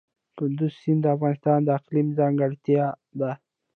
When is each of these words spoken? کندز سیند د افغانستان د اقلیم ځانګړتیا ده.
کندز 0.37 0.73
سیند 0.81 0.99
د 1.03 1.05
افغانستان 1.15 1.59
د 1.63 1.69
اقلیم 1.79 2.07
ځانګړتیا 2.19 2.85
ده. 3.19 3.31